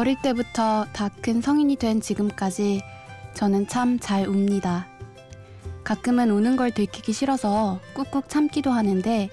[0.00, 2.80] 어릴 때부터 다 큰 성인이 된 지금까지
[3.34, 4.86] 저는 참 잘 웁니다.
[5.84, 9.28] 가끔은 우는 걸 들키기 싫어서 꾹꾹 참기도 하는데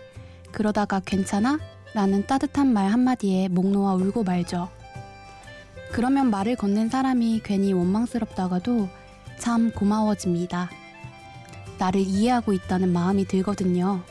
[0.52, 1.58] 그러다가 괜찮아?
[1.94, 4.68] 라는 따뜻한 말 한마디에 목 놓아 울고 말죠.
[5.94, 8.90] 그러면 말을 건넨 사람이 괜히 원망스럽다가도
[9.40, 10.70] 참 고마워집니다.
[11.78, 14.02] 나를 이해하고 있다는 마음이 들거든요.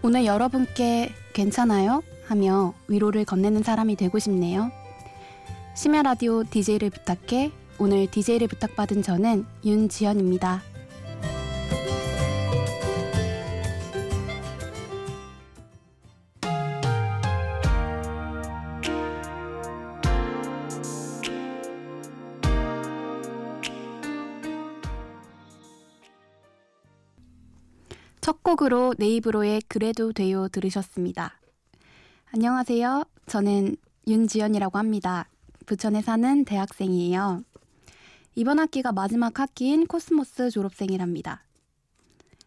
[0.00, 2.02] 오늘 여러분께 괜찮아요?
[2.28, 4.70] 하며 위로를 건네는 사람이 되고 싶네요.
[5.74, 10.62] 심야 라디오 DJ를 부탁해 오늘 DJ를 부탁받은 저는 윤지연입니다.
[28.20, 31.37] 첫 곡으로 네이브로의 그래도 돼요 들으셨습니다.
[32.30, 33.04] 안녕하세요.
[33.24, 33.76] 저는
[34.06, 35.30] 윤지현이라고 합니다.
[35.64, 37.42] 부천에 사는 대학생이에요.
[38.34, 41.42] 이번 학기가 마지막 학기인 코스모스 졸업생이랍니다.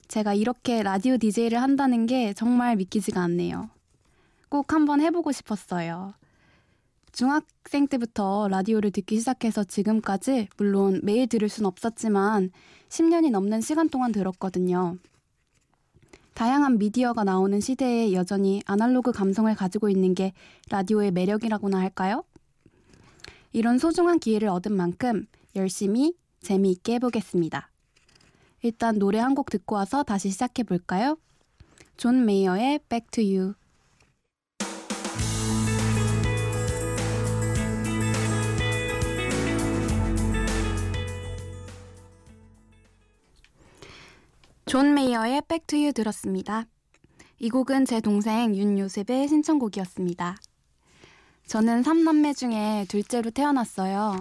[0.08, 3.72] 제가 이렇게 라디오 DJ를 한다는 게 정말 믿기지가 않네요.
[4.50, 6.14] 꼭 한번 해보고 싶었어요.
[7.12, 12.52] 중학생 때부터 라디오를 듣기 시작해서 지금까지 물론 매일 들을 순 없었지만
[12.90, 14.98] 10년이 넘는 시간 동안 들었거든요.
[16.34, 20.34] 다양한 미디어가 나오는 시대에 여전히 아날로그 감성을 가지고 있는 게
[20.70, 22.24] 라디오의 매력이라고나 할까요?
[23.54, 27.70] 이런 소중한 기회를 얻은 만큼 열심히 재미있게 해보겠습니다.
[28.64, 31.18] 일단 노래 한 곡 듣고 와서 다시 시작해 볼까요?
[31.98, 33.54] 존 메이어의 Back to You.
[44.72, 45.42] 존 메이어의
[45.74, 46.64] You 들었습니다.
[47.40, 50.38] 이 곡은 제 동생 윤요셉의 신청곡이었습니다.
[51.46, 54.16] 저는 3남매 중에 둘째로 태어났어요.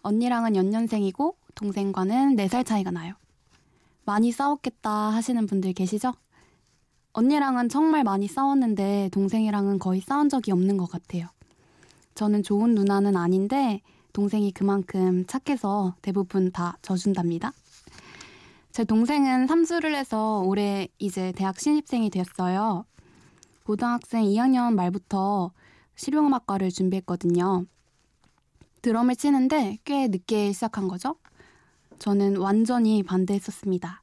[0.00, 3.12] 언니랑은 연년생이고 동생과는 4살 차이가 나요.
[4.06, 6.14] 많이 싸웠겠다 하시는 분들 계시죠?
[7.12, 11.26] 언니랑은 정말 많이 싸웠는데 동생이랑은 거의 싸운 적이 없는 것 같아요.
[12.14, 13.82] 저는 좋은 누나는 아닌데
[14.14, 17.52] 동생이 그만큼 착해서 대부분 다 져준답니다.
[18.74, 22.84] 제 동생은 삼수를 해서 올해 이제 대학 신입생이 됐어요.
[23.62, 25.52] 고등학생 2학년 말부터
[25.94, 27.66] 실용음악과를 준비했거든요.
[28.82, 31.14] 드럼을 치는데 꽤 늦게 시작한 거죠.
[32.00, 34.02] 저는 완전히 반대했었습니다.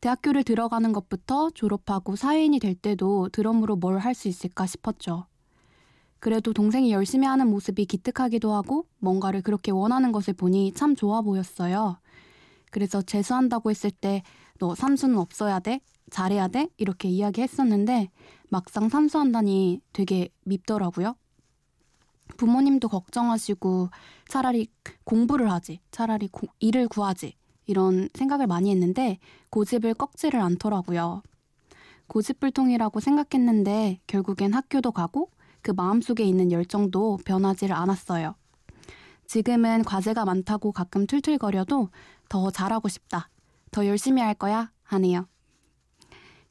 [0.00, 5.26] 대학교를 들어가는 것부터 졸업하고 사회인이 될 때도 드럼으로 뭘 할 수 있을까 싶었죠.
[6.18, 11.98] 그래도 동생이 열심히 하는 모습이 기특하기도 하고 뭔가를 그렇게 원하는 것을 보니 참 좋아 보였어요.
[12.74, 14.22] 그래서 재수한다고 했을 때
[14.58, 15.80] 너 삼수는 없어야 돼?
[16.10, 16.68] 잘해야 돼?
[16.76, 18.10] 이렇게 이야기했었는데
[18.48, 21.16] 막상 삼수한다니 되게 밉더라고요.
[22.36, 23.90] 부모님도 걱정하시고
[24.28, 24.68] 차라리
[25.04, 27.34] 공부를 하지, 차라리 고, 일을 구하지
[27.66, 29.18] 이런 생각을 많이 했는데
[29.50, 31.22] 고집을 꺾지를 않더라고요.
[32.06, 35.30] 고집불통이라고 생각했는데 결국엔 학교도 가고
[35.62, 38.34] 그 마음속에 있는 열정도 변하지를 않았어요.
[39.26, 41.88] 지금은 과제가 많다고 가끔 툴툴거려도
[42.28, 43.28] 더 잘하고 싶다.
[43.70, 44.70] 더 열심히 할 거야.
[44.84, 45.26] 하네요.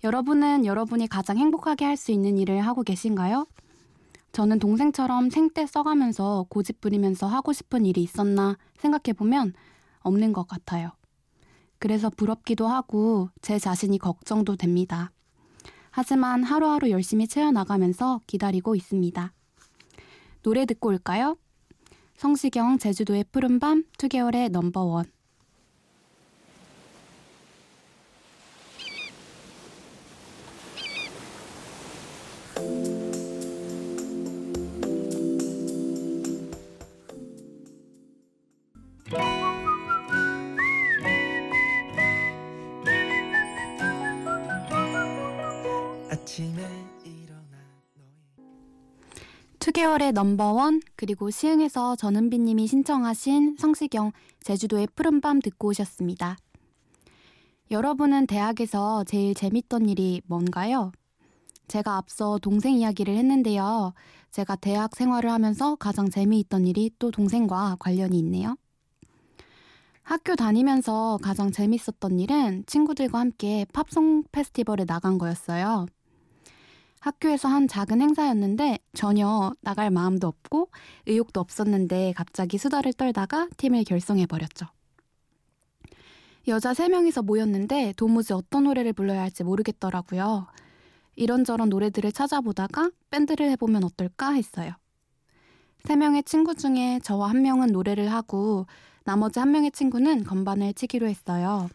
[0.04, 3.48] 여러분은 여러분이 가장 행복하게 할 수 있는 일을 하고 계신가요?
[4.34, 9.54] 저는 동생처럼 생떼 써가면서 고집 부리면서 하고 싶은 일이 있었나 생각해보면
[10.00, 10.92] 없는 것 같아요.
[11.80, 15.12] 그래서 부럽기도 하고 제 자신이 걱정도 됩니다.
[15.92, 19.32] 하지만 하루하루 열심히 채워나가면서 기다리고 있습니다.
[20.42, 21.38] 노래 듣고 올까요?
[22.18, 25.06] 성시경 제주도의 푸른밤 2개월의 넘버원
[49.60, 54.12] 투개월의 넘버원 그리고 시흥에서 전은비님이 신청하신 성시경
[54.42, 56.38] 제주도의 푸른밤 듣고 오셨습니다.
[57.72, 60.92] 여러분은 대학에서 제일 재밌던 일이 뭔가요?
[61.68, 63.94] 제가 앞서 동생 이야기를 했는데요.
[64.31, 68.56] 제가 대학 생활을 하면서 가장 재미있던 일이 또 동생과 관련이 있네요.
[70.04, 75.86] 학교 다니면서 가장 재밌었던 일은 친구들과 함께 팝송 페스티벌에 나간 거였어요.
[77.04, 80.70] 학교에서 한 작은 행사였는데 전혀 나갈 마음도 없고
[81.06, 84.68] 의욕도 없었는데 갑자기 수다를 떨다가 팀을 결성해버렸죠.
[86.48, 90.48] 여자 3명이서 모였는데 도무지 어떤 노래를 불러야 할지 모르겠더라고요.
[91.18, 94.72] 이런저런 노래들을 찾아보다가 밴드를 해보면 어떨까 했어요.
[95.84, 98.66] 세 명의 친구 중에 저와 한 명은 노래를 하고
[99.04, 101.70] 나머지 한 명의 친구는 건반을 치기로 했어요.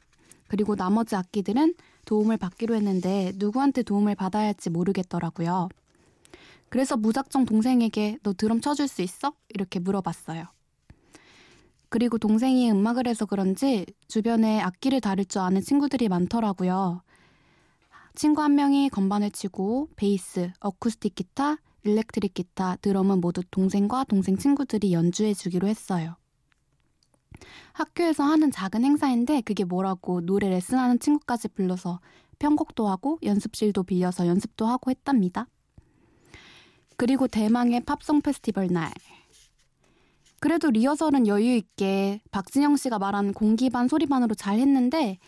[0.48, 1.74] 그리고 나머지 악기들은
[2.08, 5.68] 도움을 받기로 했는데 누구한테 도움을 받아야 할지 모르겠더라고요.
[6.70, 9.34] 그래서 무작정 동생에게 너 드럼 쳐줄 수 있어?
[9.50, 10.46] 이렇게 물어봤어요.
[11.90, 17.02] 그리고 동생이 음악을 해서 그런지 주변에 악기를 다룰 줄 아는 친구들이 많더라고요.
[18.14, 24.94] 친구 한 명이 건반을 치고 베이스, 어쿠스틱 기타, 일렉트릭 기타, 드럼은 모두 동생과 동생 친구들이
[24.94, 26.16] 연주해 주기로 했어요.
[27.72, 32.00] 학교에서 하는 작은 행사인데 그게 뭐라고 노래 레슨하는 친구까지 불러서
[32.38, 35.46] 편곡도 하고 연습실도 빌려서 연습도 하고 했답니다.
[36.96, 38.92] 그리고 대망의 팝송 페스티벌 날.
[40.40, 45.18] 그래도 리허설은 여유 있게 박진영 씨가 말한 공기반 소리반으로 잘 했는데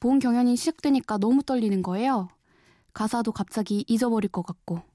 [0.00, 2.28] 본 경연이 시작되니까 너무 떨리는 거예요.
[2.92, 4.89] 가사도 갑자기 잊어버릴 것 같고.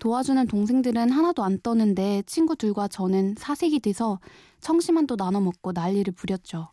[0.00, 4.20] 도와주는 동생들은 하나도 안 떠는데 친구 둘과 저는 사색이 돼서
[4.60, 6.68] 청심환도 나눠 먹고 난리를 부렸죠.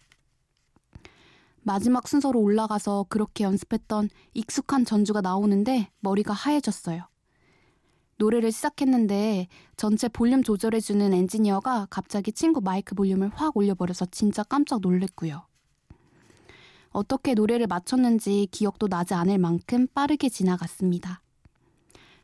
[1.63, 7.07] 마지막 순서로 올라가서 그렇게 연습했던 익숙한 전주가 나오는데 머리가 하얘졌어요.
[8.17, 9.47] 노래를 시작했는데
[9.77, 15.45] 전체 볼륨 조절해주는 엔지니어가 갑자기 친구 마이크 볼륨을 확 올려버려서 진짜 깜짝 놀랬고요.
[16.89, 21.20] 어떻게 노래를 맞췄는지 기억도 나지 않을 만큼 빠르게 지나갔습니다.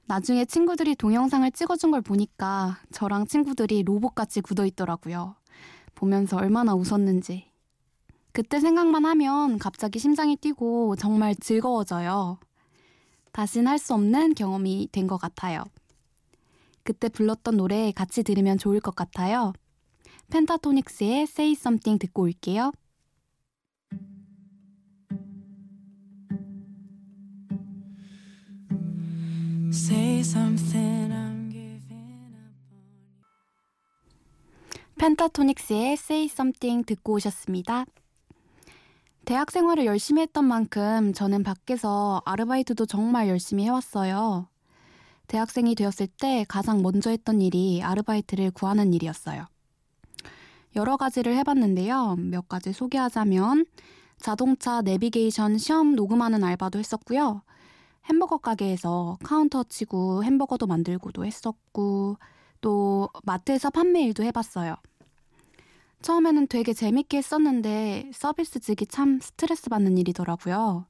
[0.07, 5.35] 나중에 친구들이 동영상을 찍어준 걸 보니까 저랑 친구들이 로봇같이 굳어 있더라고요.
[5.95, 7.45] 보면서 얼마나 웃었는지.
[8.31, 12.39] 그때 생각만 하면 갑자기 심장이 뛰고 정말 즐거워져요.
[13.33, 15.63] 다신 할 수 없는 경험이 된 것 같아요.
[16.83, 19.51] 그때 불렀던 노래 같이 들으면 좋을 것 같아요.
[20.29, 22.71] 펜타토닉스의 Say Something 듣고 올게요.
[34.97, 37.85] 펜타토닉스의 Say Something 듣고 오셨습니다.
[39.25, 44.47] 대학 생활을 열심히 했던 만큼 저는 밖에서 아르바이트도 정말 열심히 해왔어요.
[45.27, 49.45] 대학생이 되었을 때 가장 먼저 했던 일이 아르바이트를 구하는 일이었어요.
[50.75, 52.15] 여러 가지를 해봤는데요.
[52.17, 53.67] 몇 가지 소개하자면
[54.17, 57.43] 자동차 내비게이션 시험 녹음하는 알바도 했었고요.
[58.09, 62.17] 햄버거 가게에서 카운터 치고 햄버거도 만들고도 했었고
[62.61, 64.75] 또 마트에서 판매 일도 해봤어요.
[66.01, 70.85] 처음에는 되게 재밌게 했었는데 서비스직이 참 스트레스 받는 일이더라고요.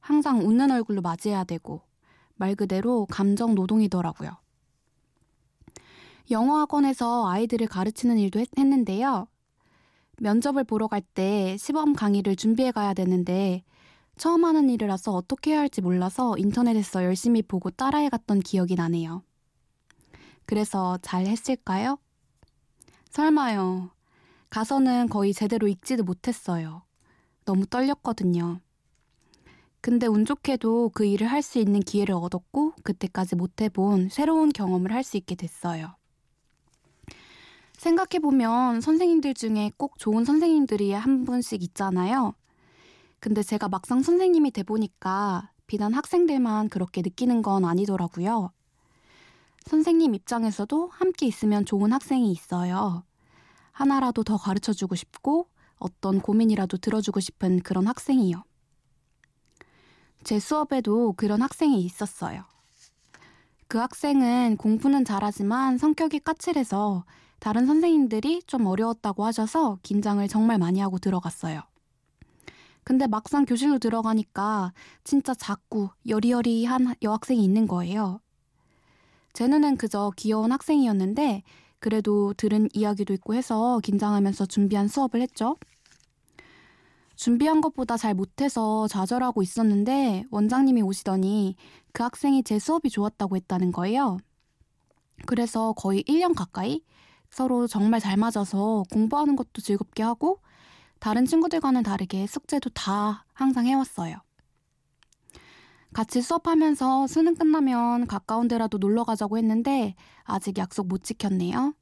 [0.00, 1.82] 항상 웃는 얼굴로 맞이해야 되고
[2.36, 4.30] 말 그대로 감정 노동이더라고요.
[6.30, 9.26] 영어 학원에서 아이들을 가르치는 일도 했, 했는데요.
[10.18, 13.64] 면접을 보러 갈 때 시범 강의를 준비해 가야 되는데
[14.16, 19.22] 처음 하는 일이라서 어떻게 해야 할지 몰라서 인터넷에서 열심히 보고 따라해 갔던 기억이 나네요.
[20.46, 21.98] 그래서 잘 했을까요?
[23.10, 23.90] 설마요.
[24.50, 26.82] 가서는 거의 제대로 읽지도 못했어요.
[27.44, 28.60] 너무 떨렸거든요.
[29.80, 34.92] 근데 운 좋게도 그 일을 할 수 있는 기회를 얻었고 그때까지 못 해본 새로운 경험을
[34.92, 35.96] 할 수 있게 됐어요.
[37.78, 42.34] 생각해보면 선생님들 중에 꼭 좋은 선생님들이 한 분씩 있잖아요.
[43.24, 48.52] 근데 제가 막상 선생님이 돼 보니까 비단 학생들만 그렇게 느끼는 건 아니더라고요.
[49.64, 53.02] 선생님 입장에서도 함께 있으면 좋은 학생이 있어요.
[53.72, 58.44] 하나라도 더 가르쳐 주고 싶고 어떤 고민이라도 들어주고 싶은 그런 학생이요.
[60.22, 62.44] 제 수업에도 그런 학생이 있었어요.
[63.68, 67.06] 그 학생은 공부는 잘하지만 성격이 까칠해서
[67.40, 71.62] 다른 선생님들이 좀 어려웠다고 하셔서 긴장을 정말 많이 하고 들어갔어요.
[72.84, 74.72] 근데 막상 교실로 들어가니까
[75.02, 78.20] 진짜 작고 여리여리한 여학생이 있는 거예요.
[79.32, 81.42] 제 눈엔 그저 귀여운 학생이었는데
[81.80, 85.56] 그래도 들은 이야기도 있고 해서 긴장하면서 준비한 수업을 했죠.
[87.16, 91.56] 준비한 것보다 잘 못해서 좌절하고 있었는데 원장님이 오시더니
[91.92, 94.18] 그 학생이 제 수업이 좋았다고 했다는 거예요.
[95.26, 96.82] 그래서 거의 1년 가까이
[97.30, 100.40] 서로 정말 잘 맞아서 공부하는 것도 즐겁게 하고
[101.04, 104.16] 다른 친구들과는 다르게 숙제도 다 항상 해왔어요.
[105.92, 111.74] 같이 수업하면서 수능 끝나면 가까운 데라도 놀러 가자고 했는데 아직 약속 못 지켰네요.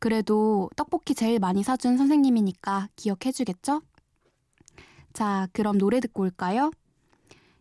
[0.00, 3.82] 그래도 떡볶이 제일 많이 사준 선생님이니까 기억해 주겠죠?
[5.12, 6.72] 자, 그럼 노래 듣고 올까요?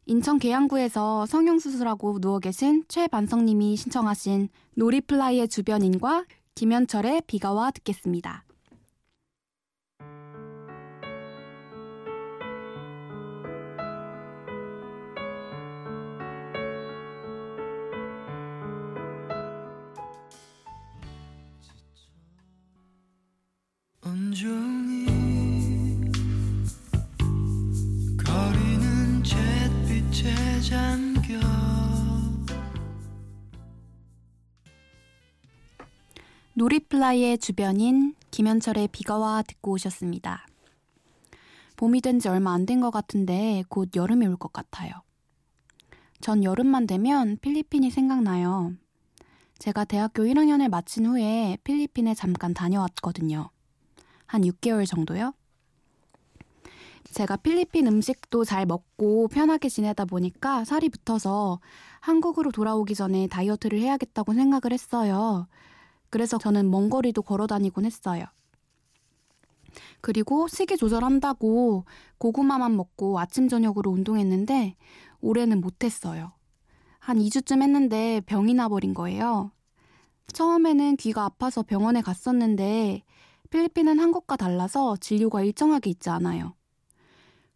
[0.08, 8.47] 인천 계양구에서 성형수술하고 누워 계신 최반성님이 신청하신 놀이플라이의 주변인과 김현철의 비가 와 듣겠습니다.
[36.58, 40.48] 놀이플라이의 주변인 김현철의 비가 와 듣고 오셨습니다.
[41.76, 44.92] 봄이 된 지 얼마 안 된 것 같은데 곧 여름이 올 것 같아요.
[46.20, 48.74] 전 여름만 되면 필리핀이 생각나요.
[49.60, 53.52] 제가 대학교 1학년을 마친 후에 필리핀에 잠깐 다녀왔거든요.
[54.26, 55.34] 한 6개월 정도요?
[57.12, 61.60] 제가 필리핀 음식도 잘 먹고 편하게 지내다 보니까 살이 붙어서
[62.00, 65.48] 한국으로 돌아오기 전에 다이어트를 해야겠다고 생각을 했어요.
[66.10, 68.26] 그래서 저는 먼 거리도 걸어 다니곤 했어요.
[70.02, 71.86] 그리고 식이 조절한다고
[72.18, 74.76] 고구마만 먹고 아침 저녁으로 운동했는데
[75.22, 76.32] 올해는 못했어요.
[77.00, 79.52] 한 2주쯤 했는데 병이 나버린 거예요.
[80.34, 83.04] 처음에는 귀가 아파서 병원에 갔었는데
[83.50, 86.54] 필리핀은 한국과 달라서 진료가 일정하게 있지 않아요.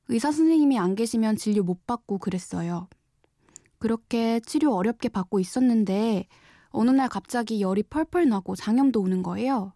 [0.07, 2.87] 의사 선생님이 안 계시면 진료 못 받고 그랬어요.
[3.77, 6.27] 그렇게 치료 어렵게 받고 있었는데
[6.71, 9.73] 어느 날 갑자기 열이 펄펄 나고 장염도 오는 거예요.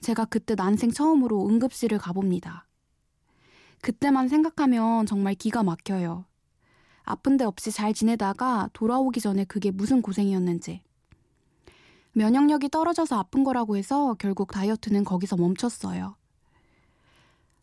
[0.00, 2.66] 제가 그때 난생 처음으로 응급실을 가봅니다.
[3.80, 6.24] 그때만 생각하면 정말 기가 막혀요.
[7.04, 10.82] 아픈 데 없이 잘 지내다가 돌아오기 전에 그게 무슨 고생이었는지.
[12.12, 16.16] 면역력이 떨어져서 아픈 거라고 해서 결국 다이어트는 거기서 멈췄어요.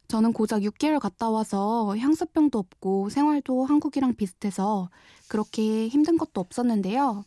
[0.08, 4.90] 저는 고작 6개월 갔다 와서 향수병도 없고 생활도 한국이랑 비슷해서
[5.28, 7.26] 그렇게 힘든 것도 없었는데요.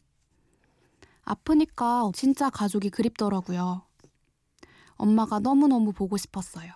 [1.28, 3.82] 아프니까 진짜 가족이 그립더라고요.
[4.94, 6.73] 엄마가 너무너무 보고 싶었어요.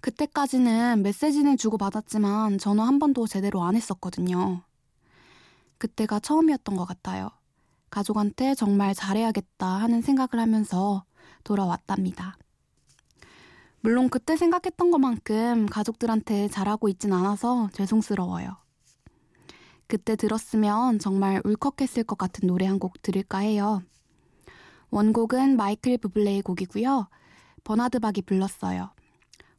[0.00, 4.62] 그때까지는 메시지는 주고받았지만 전화 한 번도 제대로 안 했었거든요.
[5.78, 7.30] 그때가 처음이었던 것 같아요.
[7.90, 11.04] 가족한테 정말 잘해야겠다 하는 생각을 하면서
[11.44, 12.38] 돌아왔답니다.
[13.80, 18.56] 물론 그때 생각했던 것만큼 가족들한테 잘하고 있진 않아서 죄송스러워요.
[19.88, 23.82] 그때 들었으면 정말 울컥했을 것 같은 노래 한 곡 들을까 해요.
[24.90, 27.08] 원곡은 마이클 부블레의 곡이고요.
[27.64, 28.90] 버나드 박이 불렀어요.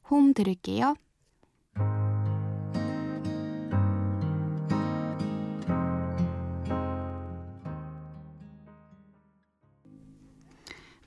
[0.10, 0.96] 홈 들을게요.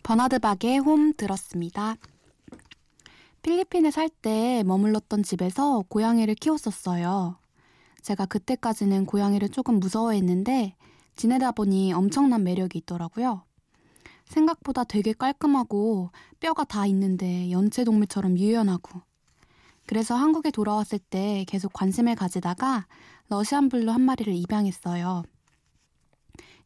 [0.02, 1.96] 버나드 박의 홈 들었습니다.
[3.42, 7.39] 필리핀에 살 때 머물렀던 집에서 고양이를 키웠었어요.
[8.02, 10.74] 제가 그때까지는 고양이를 조금 무서워했는데
[11.16, 13.44] 지내다 보니 엄청난 매력이 있더라고요.
[14.24, 19.00] 생각보다 되게 깔끔하고 뼈가 다 있는데 연체동물처럼 유연하고.
[19.86, 22.86] 그래서 한국에 돌아왔을 때 계속 관심을 가지다가
[23.28, 25.24] 러시안 블루 한 마리를 입양했어요.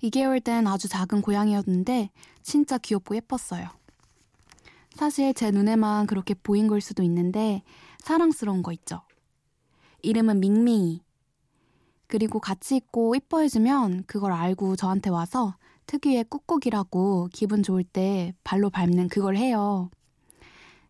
[0.03, 2.11] 2개월 된 아주 작은 고양이였는데
[2.43, 3.69] 진짜 귀엽고 예뻤어요.
[4.95, 7.63] 사실 제 눈에만 그렇게 보인 걸 수도 있는데
[7.99, 9.03] 사랑스러운 거 있죠.
[10.03, 11.03] 이름은 밍밍이.
[12.07, 15.57] 그리고 같이 있고 이뻐해주면 그걸 알고 저한테 와서
[15.87, 19.91] 특유의 꾹꾹이라고 기분 좋을 때 발로 밟는 그걸 해요.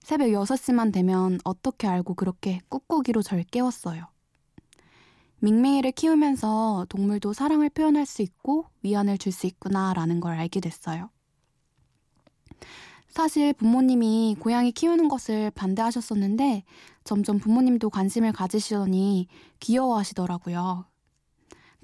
[0.02, 4.06] 새벽 6시만 되면 어떻게 알고 그렇게 꾹꾹이로 절 깨웠어요.
[5.40, 11.10] 밍밍이를 키우면서 동물도 사랑을 표현할 수 있고 위안을 줄 수 있구나라는 걸 알게 됐어요.
[13.08, 16.64] 사실 부모님이 고양이 키우는 것을 반대하셨었는데
[17.04, 19.28] 점점 부모님도 관심을 가지시더니
[19.60, 20.86] 귀여워하시더라고요.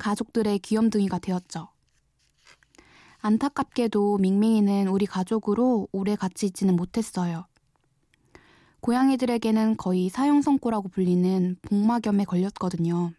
[0.01, 1.69] 가족들의 귀염둥이가 되었죠.
[3.21, 7.47] 안타깝게도 밍밍이는 우리 가족으로 오래 같이 있지는 못했어요.
[8.81, 13.13] 고양이들에게는 거의 사형선고라고 불리는 복막염에 걸렸거든요.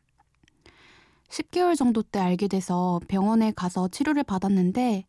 [1.30, 5.06] 10개월 정도 때 알게 돼서 병원에 가서 치료를 받았는데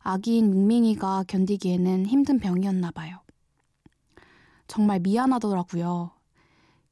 [0.00, 3.20] 아기인 밍밍이가 견디기에는 힘든 병이었나 봐요.
[4.68, 6.10] 정말 미안하더라고요.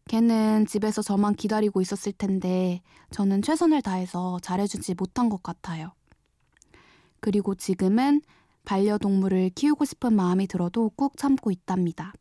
[0.09, 5.93] 걔는 집에서 저만 기다리고 있었을 텐데 저는 최선을 다해서 잘해주지 못한 것 같아요.
[7.21, 8.21] 그리고 지금은
[8.65, 12.13] 반려동물을 키우고 싶은 마음이 들어도 꾹 참고 있답니다.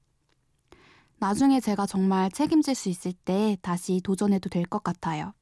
[1.19, 5.33] 나중에 제가 정말 책임질 수 있을 때 다시 도전해도 될 것 같아요.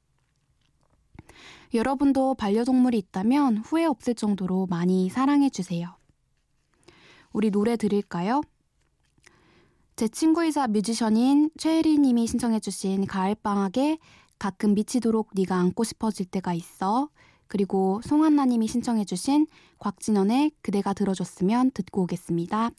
[1.73, 5.95] 여러분도 반려동물이 있다면 후회 없을 정도로 많이 사랑해주세요.
[7.31, 8.41] 우리 노래 들을까요?
[9.99, 13.97] 제 친구이자 뮤지션인 최혜리 님이 신청해 주신 가을방학에
[14.39, 17.09] 가끔 미치도록 네가 안고 싶어질 때가 있어
[17.47, 19.45] 그리고 송한나 님이 신청해 주신
[19.79, 22.71] 곽진원의 그대가 들어줬으면 듣고 오겠습니다.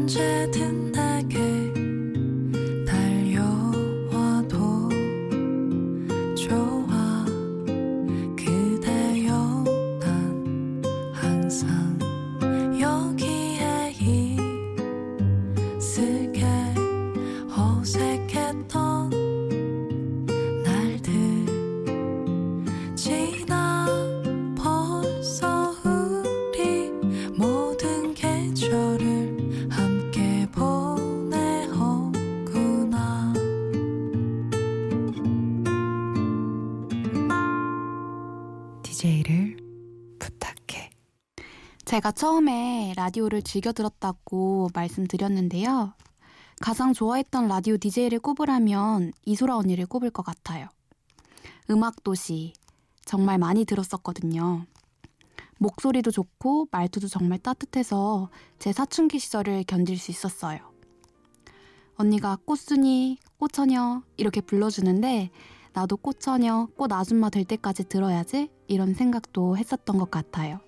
[0.00, 1.69] 感谢天带给。
[42.00, 45.94] 가 처음에 라디오를 즐겨 들었다고 말씀드렸는데요.
[46.60, 50.68] 가장 좋아했던 라디오 DJ를 꼽으라면 이소라 언니를 꼽을 것 같아요.
[51.70, 52.52] 음악도시
[53.06, 54.66] 정말 많이 들었었거든요.
[55.56, 58.28] 목소리도 좋고 말투도 정말 따뜻해서
[58.58, 60.58] 제 사춘기 시절을 견딜 수 있었어요.
[61.94, 65.30] 언니가 꽃순이, 꽃처녀 이렇게 불러주는데
[65.72, 70.60] 나도 꽃처녀, 꽃 아줌마 될 때까지 들어야지 이런 생각도 했었던 것 같아요.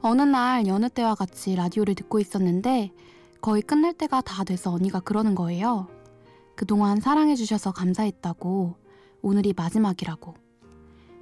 [0.00, 2.92] 어느 날 여느 때와 같이 라디오를 듣고 있었는데
[3.40, 5.88] 거의 끝날 때가 다 돼서 언니가 그러는 거예요.
[6.56, 8.74] 그동안 사랑해주셔서 감사했다고,
[9.22, 10.34] 오늘이 마지막이라고.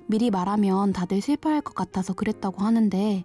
[0.06, 3.25] 미리 말하면 다들 슬퍼할 것 같아서 그랬다고 하는데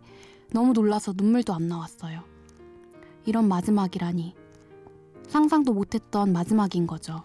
[0.52, 2.24] 너무 놀라서 눈물도 안 나왔어요.
[3.26, 4.36] 이런 마지막이라니.
[5.28, 7.24] 상상도 못했던 마지막인 거죠.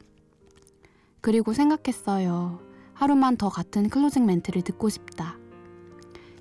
[1.26, 2.60] 그리고 생각했어요.
[2.95, 5.36] 하루만 더 같은 클로징 멘트를 듣고 싶다.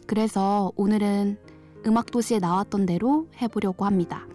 [0.06, 1.39] 그래서 오늘은
[1.88, 4.28] 음악도시에 나왔던 대로 해보려고 합니다.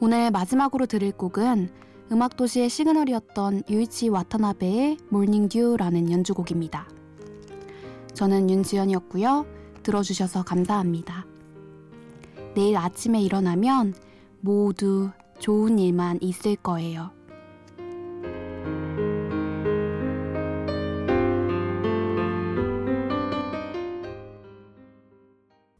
[0.00, 1.70] 오늘 마지막으로 들을 곡은
[2.12, 6.86] 음악도시의 시그널이었던 유이치 와타나베의 Morning Dew라는 연주곡입니다.
[8.12, 9.46] 저는 윤지현이었고요.
[9.82, 11.24] 들어주셔서 감사합니다.
[12.54, 13.94] 내일 아침에 일어나면
[14.42, 15.08] 모두
[15.38, 17.18] 좋은 일만 있을 거예요.